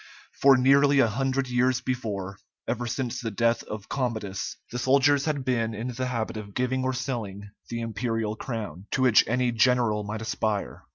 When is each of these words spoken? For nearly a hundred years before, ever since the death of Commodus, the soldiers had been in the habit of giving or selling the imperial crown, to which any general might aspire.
For 0.41 0.57
nearly 0.57 0.97
a 0.99 1.05
hundred 1.07 1.47
years 1.47 1.79
before, 1.79 2.39
ever 2.67 2.87
since 2.87 3.21
the 3.21 3.29
death 3.29 3.61
of 3.61 3.87
Commodus, 3.87 4.57
the 4.71 4.79
soldiers 4.79 5.25
had 5.25 5.45
been 5.45 5.75
in 5.75 5.89
the 5.89 6.07
habit 6.07 6.37
of 6.37 6.55
giving 6.55 6.83
or 6.83 6.93
selling 6.93 7.51
the 7.69 7.81
imperial 7.81 8.35
crown, 8.35 8.87
to 8.93 9.03
which 9.03 9.23
any 9.27 9.51
general 9.51 10.03
might 10.03 10.23
aspire. 10.23 10.85